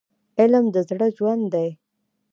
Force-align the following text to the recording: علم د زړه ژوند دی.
علم 0.39 0.65
د 0.73 0.75
زړه 0.89 1.07
ژوند 1.17 1.43
دی. 1.53 1.69